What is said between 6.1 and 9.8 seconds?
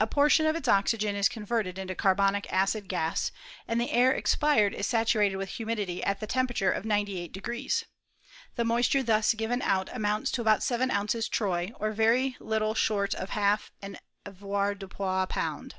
the temperature of 98o. The moisture thus given